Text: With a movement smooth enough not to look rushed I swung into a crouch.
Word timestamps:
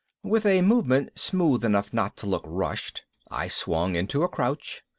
With 0.23 0.47
a 0.47 0.63
movement 0.63 1.11
smooth 1.13 1.63
enough 1.63 1.93
not 1.93 2.17
to 2.17 2.25
look 2.25 2.43
rushed 2.47 3.03
I 3.29 3.47
swung 3.47 3.95
into 3.95 4.23
a 4.23 4.27
crouch. 4.29 4.81